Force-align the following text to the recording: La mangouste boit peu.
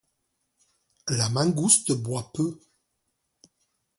La 1.09 1.29
mangouste 1.29 1.91
boit 1.91 2.31
peu. 2.33 2.59